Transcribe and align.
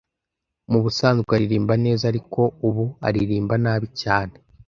Mubusanzwe 0.71 1.31
aririmba 1.33 1.73
neza, 1.85 2.03
ariko 2.11 2.41
ubu 2.67 2.85
aririmba 3.07 3.55
nabi 3.63 3.87
cyane. 4.01 4.35